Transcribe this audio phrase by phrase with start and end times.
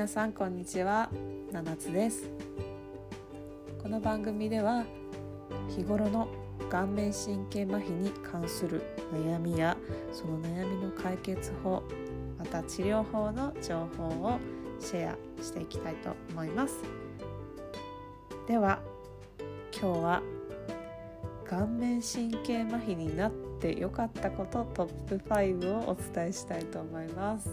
[0.00, 1.10] 皆さんこんにちは。
[1.52, 2.30] 七つです。
[3.82, 4.86] この番組では
[5.68, 6.26] 日頃の
[6.70, 8.80] 顔面神経麻痺に関する
[9.12, 9.76] 悩みや
[10.10, 11.82] その悩みの解決法
[12.38, 14.38] また治療法の情報を
[14.78, 16.82] シェアしていきたいと思います。
[18.48, 18.80] では
[19.70, 20.22] 今日は
[21.44, 27.50] 顔面神経麻痺になって良かったことトップ5をお伝えしたいと思います。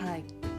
[0.00, 0.51] はい。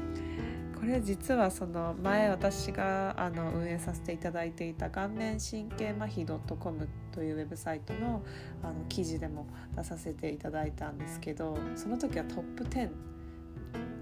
[0.84, 8.22] これ実はその前私があの運営させていただいていた顔面神経麻痺 .com というウェブサイトの
[8.62, 12.90] あの記事でも出させていただいたんですけどその時はトップ10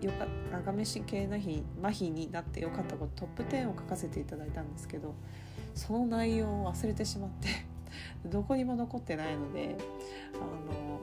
[0.01, 0.25] よか
[0.65, 5.13] 顔面神経麻痺麻痺になってよかったことトップ10を書かせていただいたんですけど
[5.75, 7.47] その内容を忘れてしまって
[8.27, 9.75] どこにも残ってないので
[10.33, 10.99] あの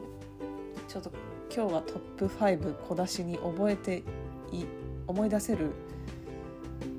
[0.89, 1.13] ちょっと
[1.55, 4.03] 今日はトップ5小出しに覚えて
[4.51, 4.67] い
[5.09, 5.73] 思い出せる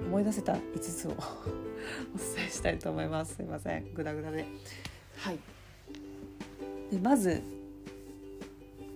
[0.07, 1.11] 思い出せた5つを
[2.15, 3.35] お伝えしたいと思います。
[3.35, 3.93] すいません。
[3.93, 4.45] グダグダで。
[5.17, 5.39] はい。
[6.91, 7.41] でまず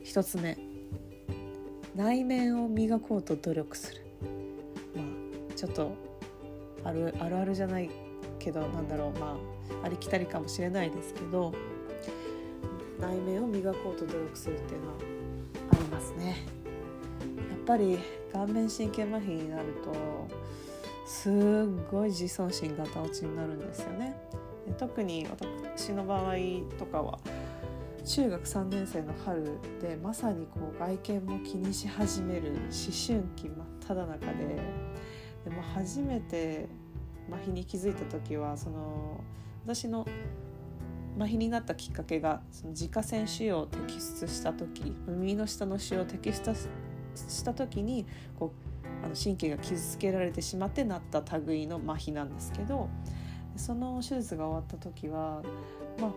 [0.03, 0.57] 1つ目。
[1.95, 4.01] 内面を磨こうと努力する。
[4.95, 5.91] まあちょっと
[6.83, 7.91] あるあるあるじゃない
[8.39, 9.19] けどなんだろう。
[9.19, 9.37] ま
[9.81, 11.53] あありきたりかもしれないですけど
[12.99, 14.93] 内面を磨こうと努力するっていうのは
[15.73, 16.37] ありますね。
[17.51, 17.99] やっぱり
[18.33, 19.93] 顔面神経麻痺になると
[21.05, 21.33] すっ
[21.91, 24.15] ごい自尊心が落ちになるんですよね。
[24.77, 26.35] 特に私の場合
[26.79, 27.19] とかは
[28.05, 29.43] 中学3年生の春
[29.81, 34.59] でまさにこう外見も気にし始める思春期真っ只中で
[35.45, 36.67] でも初めて
[37.29, 39.21] 麻痺に気づいた時はその
[39.65, 40.05] 私の
[41.17, 46.55] 麻痺になったきっかけがその自家腺腫瘍を摘出した時耳の下の腫瘍を摘出
[47.15, 48.05] した時に
[48.39, 48.53] こ
[49.01, 52.89] うあの神経が傷つけられてしまってなった類の麻痺なんですけど
[53.55, 55.41] その手術が終わった時は
[55.99, 56.13] ま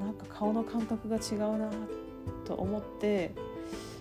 [0.00, 1.70] あなんか顔の感覚が違うな
[2.44, 3.32] と思って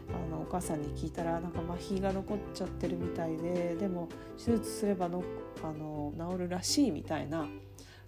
[0.09, 5.23] あのお母さんに聞いたらなんか麻痺が残っちゃってるみたいででも手術すればの
[5.63, 7.47] あの治るらしいみたいな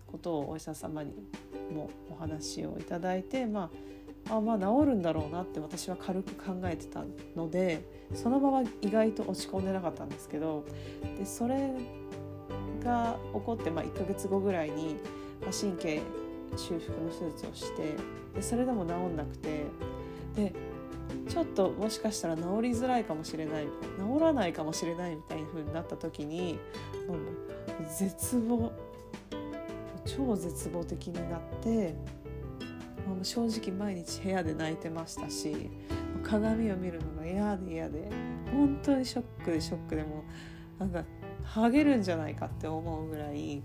[0.07, 1.13] ことをお医者様に
[1.73, 3.69] もお話をいただいてまあ
[4.29, 7.03] あまあ治るんだろうなって私は軽く考えてた
[7.35, 10.65] のでそのまま意外と落ち込んでなかったんですけど
[11.17, 11.71] でそれ
[12.83, 14.97] が起こって、まあ、1ヶ月後ぐらいに、
[15.59, 16.01] 神経
[16.55, 17.95] 修復の手術をして
[18.35, 19.65] でそれでも治んなくて
[20.35, 20.53] で
[21.27, 26.59] ちょっともしかしたら治りづらいかもしれない治らないかもしれないみたいな風になった時に
[27.07, 27.17] もう
[27.97, 28.71] 絶望
[30.05, 31.95] 超絶望的になって
[33.07, 35.69] もう正直毎日部屋で泣いてましたし
[36.23, 38.09] 鏡を見るのが嫌で嫌で
[38.51, 40.23] 本当にショックでショックでも
[40.79, 41.03] なんか
[41.43, 43.57] ハゲるんじゃないかって思うぐらい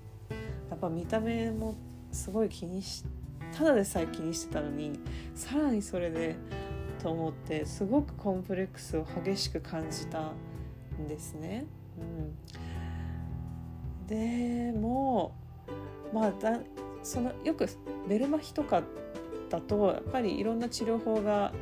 [0.69, 1.75] やっぱ見た目も
[2.13, 3.05] すごい気にし
[3.57, 5.01] ただでさえ気にしてたのに
[5.35, 6.37] さらにそれで
[7.03, 10.33] と思ってすごくコンプレックスを激しく感じた
[11.01, 11.65] んですね。
[11.99, 12.03] う
[14.05, 15.35] ん、でも
[16.13, 16.61] まあだ
[17.03, 17.67] そのよく
[18.07, 18.83] ベルマヒとか
[19.51, 21.53] だとやっぱりいろんな治療法が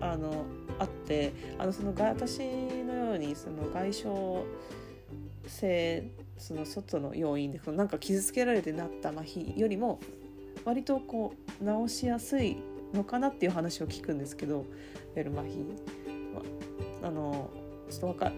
[0.00, 0.46] あの
[0.78, 4.08] あってあのその私のようにその外傷
[5.46, 10.00] 性その外の要因でそのなんか傷つけられてなった麻痺よりも
[10.64, 12.56] 割とこう治しやすい
[12.94, 14.64] のかなっていう話を聞くんですけど
[15.14, 15.58] ベルマヒ
[16.34, 16.42] は
[17.02, 17.50] あの
[17.90, 18.32] ちょっとわか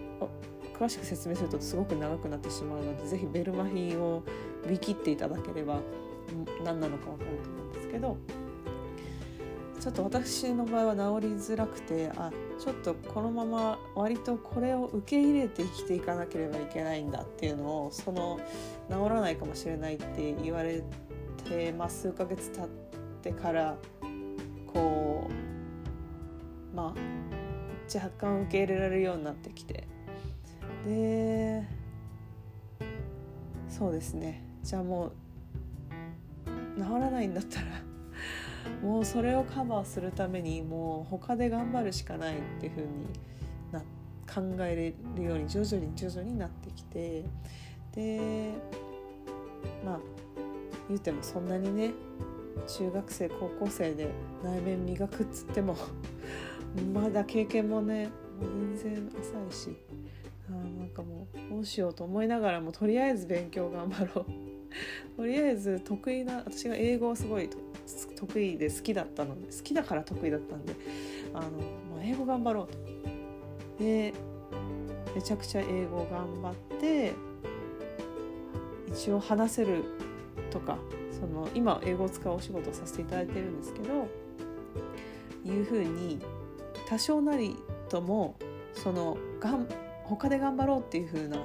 [0.77, 4.23] 詳しく説明するとすごく長くなってしまうので是非ベルマヒを
[4.65, 5.79] 見切っていただければ
[6.65, 8.17] 何なのか分かると思うんですけど。
[9.83, 18.39] ちょっと私の場合は治りづらくてあちょっとこのまま割とこれを受け入れて生きていかなければいけないんだっていうのをその
[18.89, 20.81] 治らないかもしれないって言われ
[21.49, 22.67] て、まあ、数ヶ月経っ
[23.23, 23.75] てから
[24.73, 25.27] こ
[26.71, 29.85] うまあ若干受け入れられるようになってきて。
[30.85, 31.67] で
[33.67, 34.45] そうですね。
[34.61, 37.82] じゃあもう治らないんだったら
[38.83, 42.89] もうそれをカバーするためにもう他で頑張るしかないっていう風に
[43.71, 43.79] な
[44.59, 47.23] 考えれるように徐々に徐々になってきて
[47.95, 48.51] で
[49.85, 49.99] まあ
[50.89, 51.93] 言うてもそんなにね
[52.67, 54.09] 中学生高校生で
[54.43, 55.77] 内面磨くっつっても
[56.93, 58.09] まだ経験もね
[58.75, 59.09] 全然
[59.49, 59.77] 浅いし
[60.49, 64.52] あなんかもうどうしようと思いながらもとりあえず勉強頑張ろう。
[65.17, 67.49] とりあえず得意な私が英語すごい
[68.15, 70.75] 得意で好きだったので好きだから得意だったんで
[71.33, 71.47] あの、ま
[71.99, 73.83] あ、英語頑張ろうと。
[73.83, 74.13] で
[75.15, 77.13] めちゃくちゃ英語頑張って
[78.87, 79.83] 一応話せる
[80.49, 80.77] とか
[81.11, 84.07] その今英語を使うお仕事をさせていただいてるんですけど
[85.45, 86.19] いうふうに
[86.87, 87.55] 多少なり
[87.89, 88.35] とも
[88.73, 89.67] そのがん
[90.03, 91.37] 他で頑張ろうっていう風な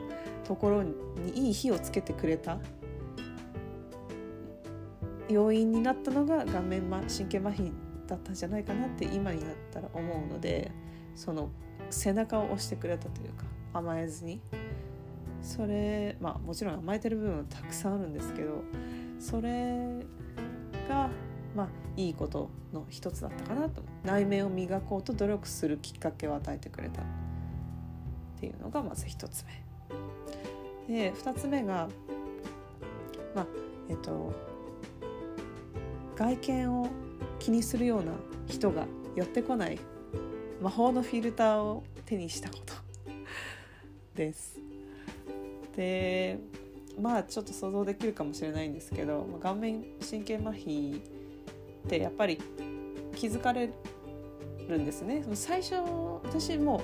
[0.45, 0.95] ところに
[1.35, 2.59] いい火をつけてくれた
[5.29, 7.73] 要因になったのが顔面神経麻痺
[8.07, 10.73] だったんじゃないかなって今になったら思うので
[11.15, 11.51] その
[11.91, 14.41] 背中を押してくれたというか甘えずに
[15.43, 18.63] それまあもちろん甘えてる部分はたくさんあるんですけど
[19.19, 20.05] それ
[20.89, 21.11] が
[21.55, 27.05] まあいいことの一つだったかなと内面を磨こうと努力するきっかけを与えてくれたっ
[28.41, 29.45] ていうのがまず一つ
[30.89, 31.09] 目。
[31.11, 31.89] で二つ目が
[33.35, 33.47] まあ
[33.89, 34.33] えっと
[36.19, 36.89] 外見を
[37.39, 38.11] 気にするような
[38.49, 39.79] 人が寄ってこない
[40.61, 42.75] 魔法のフィルターを手にしたこと
[44.17, 44.59] です。
[45.77, 46.41] で
[47.01, 51.03] まあちょっと想像できるかもしれないんですけど顔面神経麻痺っ
[51.89, 52.41] てやっぱり
[53.15, 53.71] 気づかれ
[54.69, 55.25] るんですね。
[55.35, 55.77] 最初
[56.25, 56.81] 私も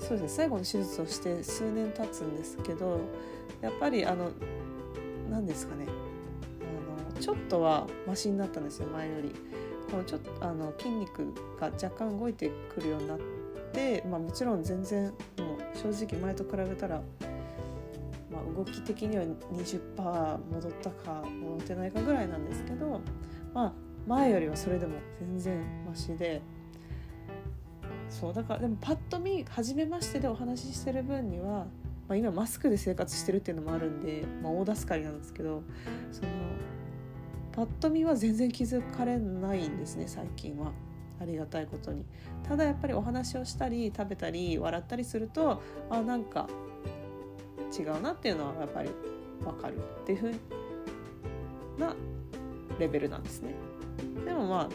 [0.00, 2.98] そうですね最後の手術をして数年経つんですけど
[3.60, 4.32] やっぱりあの
[5.30, 5.86] 何ですかね
[7.20, 9.34] ちょっとはマシになったんですよ前より。
[9.90, 13.18] このちょっとあの筋肉が若干動いてくるようになっ
[13.72, 15.14] て、まあ、もちろん全然もう
[15.76, 17.02] 正直前と比べたら、
[18.30, 23.00] まあ、動き的には20%戻ったか戻ってないかぐらいなんですけど、
[23.52, 23.72] まあ、
[24.06, 26.40] 前よりはそれでも全然マシで。
[28.08, 31.66] そうだからでもパッと見初めましてでお話ししてる分には、
[32.08, 35.62] まあ、今マスクで生活してるっていうのもあるんで、まあ、大助かりなんですけど
[36.10, 36.28] その
[37.52, 40.72] パッと見は全然気づかれないんですね最近は。
[41.20, 42.04] ありがたいことに。
[42.48, 46.48] ただやっぱりお話をしたり食べたり笑ったりするとあなんか
[47.78, 48.90] 違うなっていうのはやっぱり
[49.44, 50.34] 分かるっていうふう
[51.78, 51.94] な
[52.78, 53.54] レベルなんですね。
[54.24, 54.68] でもまあ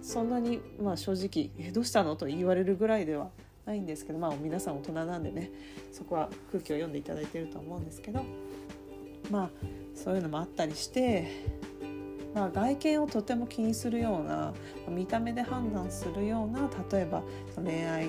[0.00, 3.30] そんなに、まあ、正直「えどうしたの?」と言われるぐらいでは
[3.66, 5.50] ないんですけどまあ皆さん大人なんでね
[5.90, 8.22] そこは空気を読んでいただいてると思うんですけど。
[9.30, 9.50] まあ
[9.94, 11.28] そういうのもあったりして、
[12.34, 14.52] まあ、外見をとても気にするような
[14.88, 17.22] 見た目で判断するような例えば
[17.56, 18.08] 恋愛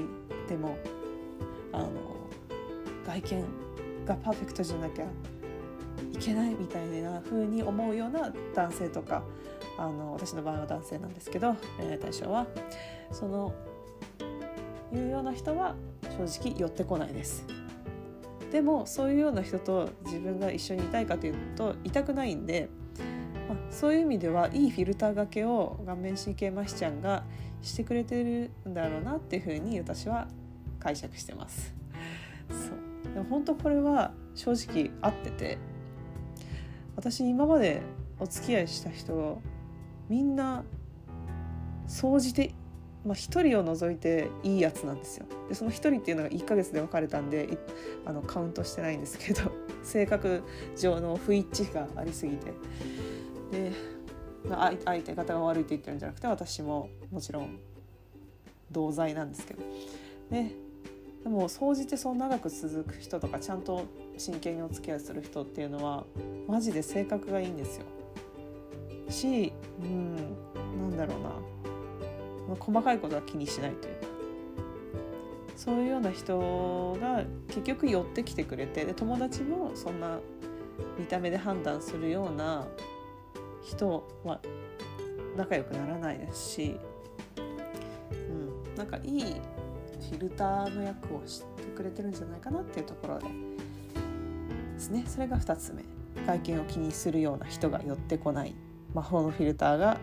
[0.50, 0.78] でも
[1.72, 1.90] あの
[3.06, 3.46] 外見
[4.06, 9.24] がパーフェクトじゃなきゃいけないみたいな風に思うような男性とか
[9.78, 12.48] あの私の場合は男性なんですけど恋愛対象は
[13.12, 13.54] その
[14.94, 15.76] いうような人は
[16.18, 17.44] 正直寄ってこないです。
[18.52, 22.70] でもそういうような人と自分が一緒にいたいかというといたくないんで、
[23.50, 27.24] まあ、そういう意味ではいいフィルターがけを顔面神経麻痺ちゃんが
[27.62, 30.28] してくれてるんだろうなっていうふうに私は
[30.80, 31.74] 解釈してます。
[32.50, 32.56] そ
[33.10, 35.58] うでも本当これは正直合ってて
[36.96, 37.82] 私今まで
[38.20, 39.42] お付き合いした人
[40.10, 40.64] みんな
[41.88, 42.54] 総じて
[43.06, 45.26] まあ、1人を除いていいやつなんですよ。
[45.48, 47.58] でその1人っていうのが1ヶ月で別れたんで
[48.06, 49.52] あのカウントしてないんですけど
[49.84, 50.42] 性格
[50.76, 52.52] 上の不一致がありすぎて。
[53.52, 53.72] で
[54.86, 57.60] 相手方が悪いって言ってるんじゃなくて私ももちろん
[58.72, 59.62] 同罪なんですけど。
[60.32, 60.52] で
[61.24, 63.86] でも総じてそう長く続く人とかちゃんと
[64.16, 66.06] 真剣にお付き合いする人っていうのは
[66.48, 67.86] マジで性格がいいんですよ。
[69.10, 70.16] しうん
[70.80, 71.55] なんだろうな。
[72.60, 73.96] 細かいことは気にしないという。
[75.56, 80.20] そういうような人が結局寄ってきてくれてで友達もそんな
[81.00, 82.68] 見た目で判断するような
[83.64, 84.42] 人は
[85.38, 86.78] 仲良くならないですし、
[87.38, 93.26] うん、なんかいいフィルターの役をしてくれてるんじゃないかなっていうところで
[94.76, 95.04] ですね。
[95.08, 95.84] それが2つ目。
[96.26, 98.56] 外見を気にするような人が寄ってこない。
[98.94, 99.98] 魔法のフィルターが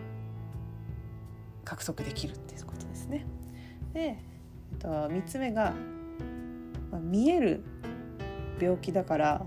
[1.63, 3.25] 獲得できるっていうことですね。
[3.93, 4.17] で、え
[4.75, 5.73] っと、3つ目が、
[6.91, 7.63] まあ、見える
[8.59, 9.45] 病気だから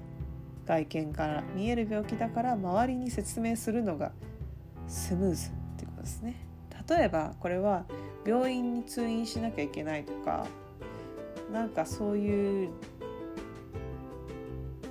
[0.66, 4.12] 外見から見える病気だから周りに説明するのが
[4.88, 6.46] スムーズっていうことですね。
[6.88, 7.84] 例えばこれは
[8.24, 10.46] 病院に通院しなきゃいけないとか
[11.52, 12.70] なんかそういう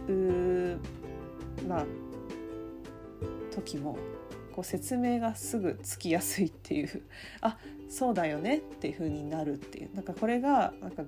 [0.08, 0.80] う
[1.68, 1.86] まあ
[3.52, 3.98] 時も
[4.56, 7.02] こう説明がすぐつきやすいっていう。
[7.42, 7.58] あ
[7.90, 8.58] そうだよね。
[8.58, 9.94] っていう風になるっていう。
[9.94, 11.04] なんかこれがなんか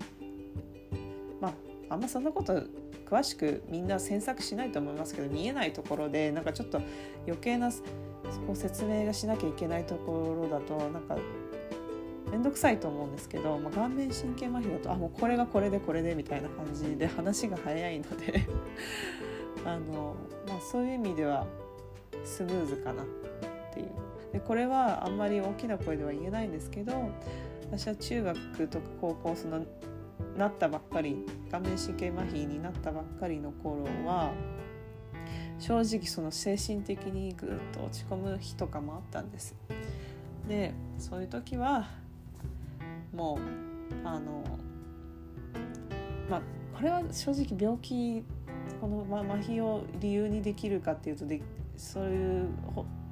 [1.40, 1.50] ま
[1.90, 2.62] ああんまそんなこと
[3.10, 6.82] 詳しくみんな詮索しないと思いますけど見えないところでなんかちょっと
[7.26, 7.78] 余計なこ
[8.52, 11.18] う説明がしなきゃいけないところだとなんか
[12.30, 18.46] 面倒くさいと思うんですけど、まあ、顔面神経麻痺だとあもうこれがこれでこれでみたいな感じで話が早いので。
[19.66, 20.16] あの、
[20.48, 21.48] まあ、そういう意味では
[22.24, 23.06] スムーズかなっ
[23.74, 23.90] ていう
[24.34, 27.10] でこれはあんまり大きな声では言えないんですけど
[27.72, 29.66] 私は中学とか高校その
[30.38, 34.32] なったばっかり顔面神経麻痺になったばっかりの頃は
[35.60, 39.56] 正直その精神的にぐっと落ち込む日とかもあったんです。
[40.48, 41.90] でそういう時は
[43.14, 43.40] も
[44.04, 44.44] うあの
[46.30, 46.42] まあ
[46.76, 48.24] これは正直病気
[48.80, 51.42] この、ま、麻痺を理由にできるかっていうとで
[51.78, 52.50] そういう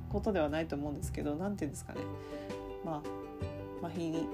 [0.09, 2.01] ことではないと思うんですけど何て言うんですかね。
[2.83, 3.01] ま
[3.83, 4.27] あ麻痺に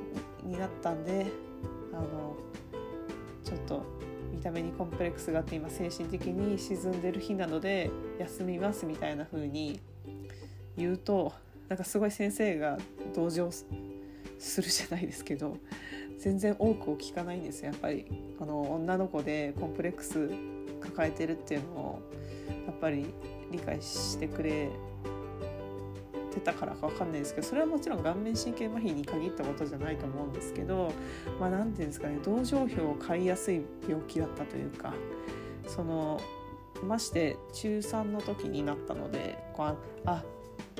[0.44, 1.28] になったんで
[1.94, 2.36] あの
[3.44, 3.84] ちょっと
[4.32, 9.80] 見た目にコンプレックスがあって今精神的に沈んでる日なので休みますみたいな風に
[10.78, 11.34] 言うと
[11.68, 12.78] なんかすごい先生が
[13.14, 13.66] 同情す
[14.62, 15.58] るじゃないですけど
[16.20, 18.06] 全然多くを聞かないんですよやっぱり。
[18.40, 20.32] あの女の子でコンプレックス
[20.82, 22.02] 抱えてるっていうのを
[22.66, 23.06] やっぱり
[23.52, 24.70] 理解してくれ
[26.32, 30.92] てたからか分かんないですけどそれはもちろん顔面神経麻痺に限ったことじゃないと思うんですけど
[31.40, 34.94] まあ何て言うんですかね同情票を買いやすい病気だったというか
[35.68, 36.20] その
[36.84, 40.24] まして中3の時になったのでこうあ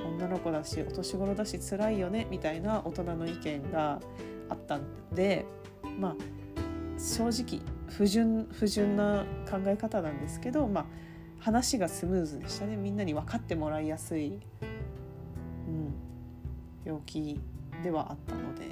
[0.02, 4.00] 女の子だしお年頃だし辛いよねみたいな大人の意見が
[4.48, 5.44] あったんで
[5.98, 6.16] まあ
[6.98, 10.86] 正直不純不純な考え方なんですけど、まあ、
[11.42, 12.76] 話がスムーズでしたね。
[12.76, 15.92] みんなに分かってもらいやすい、うん、
[16.84, 17.40] 病気
[17.82, 18.68] ではあったので、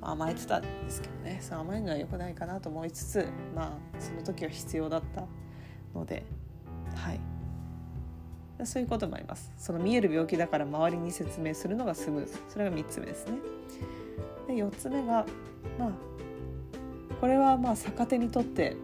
[0.00, 1.38] まあ、甘えてたんですけどね。
[1.40, 5.24] そ甘えるのは良くないかなと思いつつまあその時は必要だった
[5.94, 6.24] ので。
[6.96, 7.20] はい。
[8.64, 9.52] そういうこともあります。
[9.56, 12.34] その見える病気だから周りに説明するのがスムーズ。
[12.48, 13.38] それが3つ目ですね。
[14.48, 15.24] で4つ目が
[15.78, 15.92] まあ
[17.20, 18.76] これはまあ逆手にとって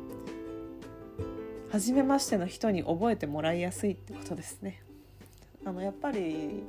[1.71, 4.83] 初めましての人に覚えてもらいやすいってことですね。
[5.65, 6.63] あのやっぱり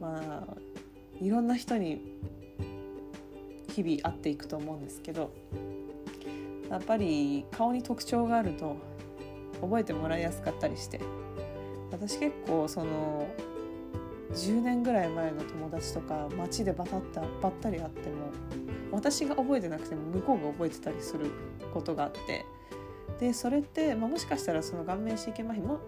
[0.00, 0.54] まあ
[1.20, 2.00] いろんな人に
[3.74, 5.32] 日々会っていくと思うんですけど
[6.70, 8.76] やっぱり顔に特徴があると
[9.60, 11.00] 覚えてもらいやすかったりして
[11.90, 13.26] 私結構その
[14.32, 18.30] 10年ぐらい前の友達とか街でバタッタばったり会っても
[18.92, 21.26] 私が覚えてなくても向こうが覚えてたりする
[21.74, 22.44] ことがあって
[23.20, 25.78] でそれって、まあ、もしかしたらその顔面神経麻痺も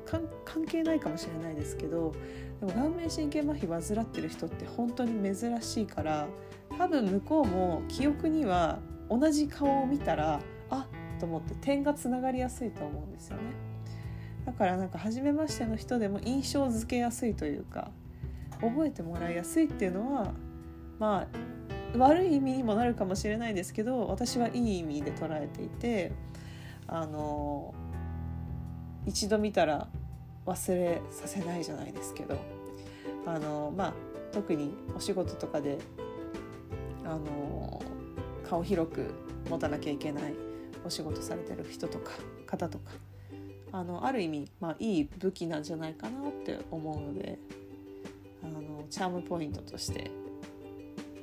[0.45, 2.13] 関係ないかもしれないですけど
[2.61, 6.29] でも顔面神経麻痺患ってる人って本当に珍しいから
[6.77, 13.43] 多分向こうも記憶には同じ顔を見たらあっと思って点がつながりやすいと思うんですよね。
[14.45, 17.93] だからなんか初めましての人でも印象付けやすいというか
[18.61, 20.35] 覚えてもらいやすいっていうのは
[20.99, 21.29] ま
[21.95, 26.13] あ悪い意味にもなるかもしれないですけど私はいい意味で捉えていて
[26.87, 27.75] あの
[29.07, 29.89] 一度見たら
[30.47, 32.37] 忘れさせないじゃないですけど
[33.27, 33.95] あのまあ
[34.33, 35.79] 特にお仕事とかで
[37.05, 37.83] あの
[38.49, 39.15] 顔広く
[39.49, 40.35] 持たなきゃいけない
[40.85, 42.13] お仕事されてる人とか
[42.47, 42.91] 方とか
[43.73, 47.39] あのある意味、まあ、いい武器なんじゃないかなって思うので
[48.43, 50.11] あのチャームポイントとして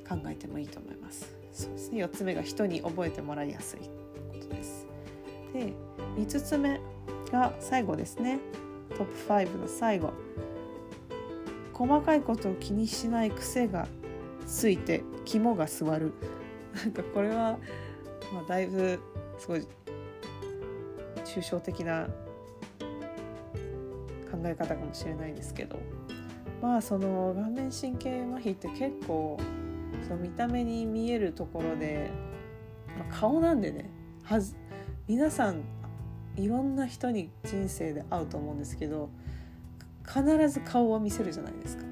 [0.08, 1.32] 考えてもいいと思います。
[1.52, 3.86] そうですね4つ目が人に覚えてもらいやすいこ
[4.40, 4.89] とです。
[5.52, 5.74] で
[6.16, 6.80] 5つ目
[7.32, 8.40] が最後ですね。
[8.90, 10.12] トップ5の最後。
[11.72, 13.88] 細かいことを気にしない癖が
[14.46, 16.12] ついて肝が据わる。
[16.76, 17.58] なんかこれは、
[18.32, 19.00] まあ、だいぶ
[19.38, 19.66] すごい
[21.24, 22.08] 抽象的な
[24.30, 25.78] 考え方かもしれないんですけど。
[26.60, 29.38] まあその顔面神経麻痺って結構
[30.06, 32.10] その見た目に見えるところで、
[32.98, 33.90] まあ、顔なんでね。
[34.22, 34.54] はず
[35.10, 35.64] 皆さん
[36.36, 39.10] いろんな人に人生で会うと思うんですけど
[40.06, 41.84] 必ず顔は見せるじゃないですか。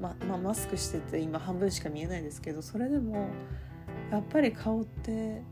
[0.00, 3.28] ままあ、マスクしてて今半分しか見えないですけどそれでも
[4.10, 5.44] やっぱり顔って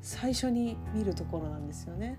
[0.00, 2.18] 最初に見るところなんですよね。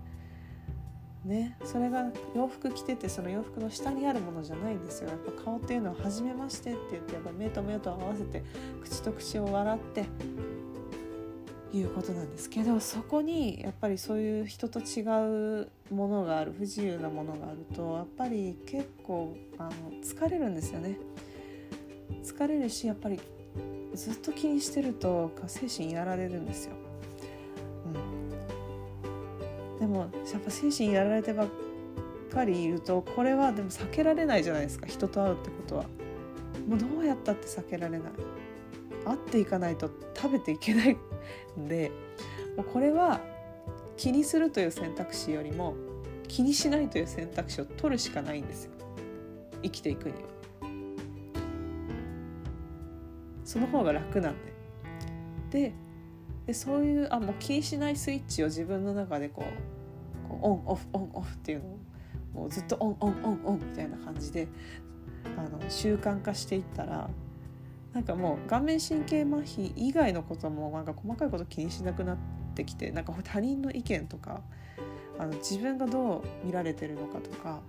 [1.25, 8.43] ね、それが洋服着ててその洋服の下にあるものじゃないんですよやっぱ顔っていうのは「初めまして」って言ってやっぱ目と目と合わせて
[8.81, 10.05] 口と口を笑って
[11.71, 15.01] いうことなんですけどそこにやっぱりそういう人と違
[15.61, 19.71] うものがある不自由なものがあるとやっぱり結構あの
[20.03, 20.97] 疲れるんですよね。
[22.23, 23.19] 疲れるしやっぱり
[23.93, 26.73] ずっと気にしてると精神やられるんですよ。
[27.85, 31.47] うんでもやっぱ精神やられてばっ
[32.31, 35.85] かりいるとこれはでも避けられないじゃないですか人と会うってことは。
[36.67, 38.11] もうどうやったって避けられない
[39.05, 39.89] 会っていかないと
[40.21, 40.97] 食べていけない
[41.57, 41.91] んで
[42.57, 43.21] もうこれは
[43.95, 45.75] 気にするという選択肢よりも
[46.27, 48.71] 気にしないという選択肢を取るしかないんですよ。
[49.63, 50.29] 生きていくには。
[53.43, 54.35] その方が楽なん
[55.51, 55.69] で。
[55.69, 55.73] で
[56.45, 61.77] でそういうあもう気にしないスイッチを自分の中でこうこうオンオフオンオフっていうのを
[62.33, 64.47] もうずっとオンオンオンオンみたいな感じで
[65.37, 67.09] あの習慣化していったら
[67.93, 72.17] なんかもう顔面神経麻痺以外のこともなんか細かいこと気にしなくなっ
[72.55, 74.41] てきてなんか他人の意見とか
[75.17, 77.61] あの自分がどう見られてるのかとか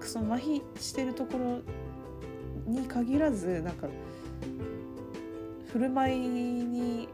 [0.00, 1.60] その麻痺してるところ
[2.66, 3.88] に限らずなんか
[5.72, 7.08] 振る舞いに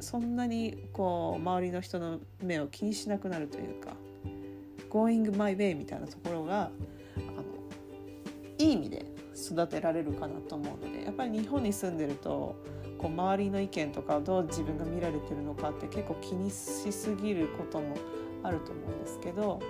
[0.00, 3.94] そんなにこう周りの人の目を気にしなくなるというか
[4.90, 6.70] Going my way みたいなところがあ
[7.18, 7.44] の
[8.58, 9.05] いい意味で
[9.52, 12.56] 育てられるかなと思うのでやっぱり日本に住んでると
[12.98, 17.96] こう周りの意見とかどう自分が見られてるのかって結構気にしすぎることも
[18.42, 19.60] あると思うんですけど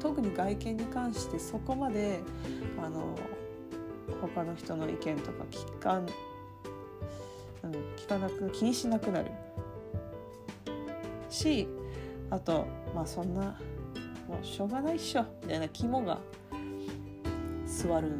[0.00, 2.20] 特に外見に関してそこまで
[2.82, 3.16] あの
[4.20, 9.30] 他の人の意見とか聞か,、うん、聞かなく気にしなくなる。
[11.28, 11.66] し
[12.30, 13.58] あとまあそんな
[14.28, 16.18] もうしょうがないっしょみたいな肝が
[17.66, 18.12] 座る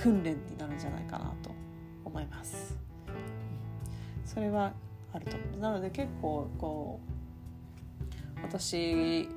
[0.00, 1.50] 訓練になるんじゃないかなと
[2.04, 2.78] 思います。
[4.24, 4.72] それは
[5.12, 7.08] あるとなので結構こう
[8.42, 9.28] 私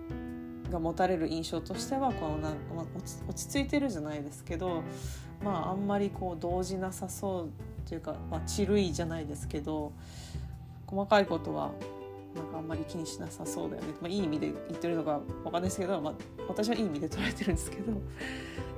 [0.70, 2.86] が持たれる印象としてはこのな、まあ、
[3.28, 4.84] 落ち着いてるじゃないですけど、
[5.44, 7.50] まあ、あんまりこう動じなさそ
[7.86, 9.92] うというか、まあ、ちるいじゃないですけど
[10.88, 11.72] 細かいことは
[12.36, 16.14] なんかあんまり気にしなさそうだよね、まあ、いい意味で言ってるのか分かんないですけど、まあ、
[16.48, 17.94] 私はいい意味で捉えてるんですけど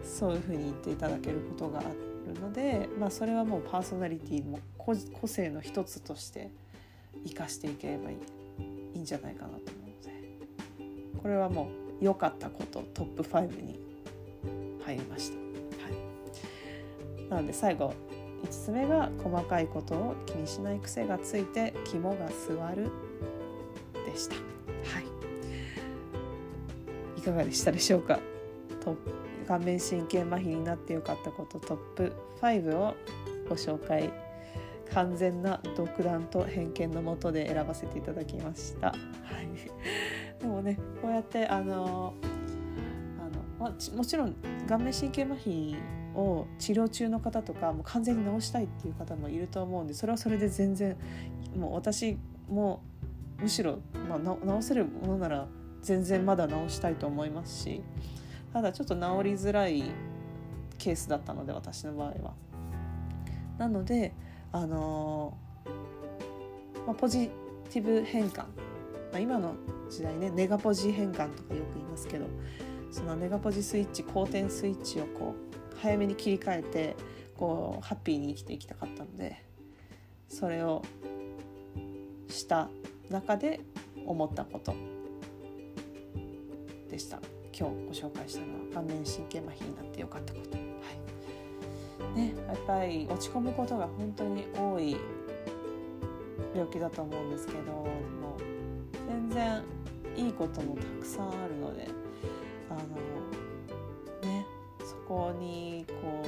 [0.04, 4.96] そういうふうに言っていただけることがあるので、まあ、それはもうパーソナリティも個
[5.28, 6.52] 性の一つとして
[7.26, 8.18] 生かしていければいい
[8.96, 10.14] いいんじゃないかなと思うので。
[11.22, 11.70] これはも
[12.02, 13.80] う良かったことトップ5に
[14.86, 15.38] 入りました。
[15.38, 15.42] は
[15.90, 17.94] い、なので最後
[18.44, 22.90] 5つ目が細かいことを気にしない癖がついて肝が座る
[24.06, 24.36] でした。
[24.36, 24.42] は
[27.16, 28.20] い、いかがでしたでしょうか？
[28.84, 28.98] と
[29.44, 32.96] 顔面神経麻痺になってよかったことトップ5を
[33.50, 34.12] ご紹介。
[34.94, 38.88] 完全な独断と偏見のもとで選ばせていただきました。
[38.88, 40.40] はい。
[40.40, 42.14] でもねこうやってあの
[43.60, 44.36] あの、まもちろん
[44.68, 45.76] 顔面神経麻痺
[46.16, 50.96] を治療中の方とかもう完全に治したいっていう方もいると思うんでそれはそれで全然
[51.58, 52.84] もう私も
[53.40, 55.48] むしろ、まあ、治せるものなら
[55.82, 57.82] 全然まだ治したいと思いますし。
[58.54, 59.84] ただちょっと治りづらい
[60.78, 62.34] ケースだったので私の場合は。
[63.58, 64.14] なので
[64.52, 65.38] あの
[66.86, 67.30] まあ、ポジ
[67.70, 68.46] ティブ変換
[69.14, 69.56] まあ、今の
[69.90, 72.26] 時代ねネガポジ変換とかよく言いますけど
[72.92, 75.36] そのネガポジスイッチ好転スイッチをこ
[75.74, 76.96] う早めに切り替えて
[77.38, 79.46] こうハッピーに生きていきたかったので
[80.28, 80.82] それを
[82.28, 82.70] した
[83.10, 83.62] 中で
[84.06, 84.76] 思ったこと
[86.90, 87.20] でした
[87.58, 90.58] 今日ご紹介したのは顔面神経麻痺になってよかったこと。
[90.58, 90.64] はい
[92.16, 94.98] ね、やっぱり落ち込むことが本当に多い
[96.54, 97.88] 病気だと思うんですけども
[99.08, 99.64] 全然
[100.16, 101.88] いいこともたくさんあるので
[102.70, 104.46] あのね
[104.84, 106.24] そこにこ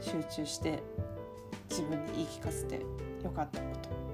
[0.00, 0.82] う集中して
[1.68, 2.76] 自分に言い聞かせて
[3.24, 4.11] よかったこと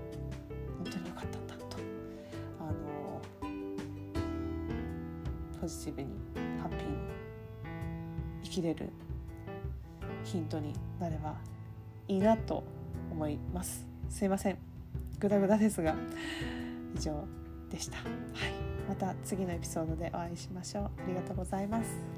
[5.68, 6.08] ジティブに
[6.60, 6.96] ハッピーに
[8.42, 8.90] 生きれる
[10.24, 11.36] ヒントになれば
[12.06, 12.64] いいなと
[13.10, 14.58] 思いますすいません
[15.18, 15.94] グダグダですが
[16.94, 17.26] 以上
[17.70, 17.98] でした。
[17.98, 18.06] はい、
[18.88, 20.84] また次のエピソードでお会いしましょう。
[20.84, 22.17] ありがとうございます。